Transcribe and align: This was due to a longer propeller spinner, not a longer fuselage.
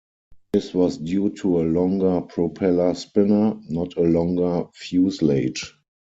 This 0.51 0.73
was 0.73 0.97
due 0.97 1.29
to 1.29 1.61
a 1.61 1.61
longer 1.61 2.21
propeller 2.21 2.95
spinner, 2.95 3.59
not 3.69 3.97
a 3.97 4.01
longer 4.01 4.65
fuselage. 4.73 5.75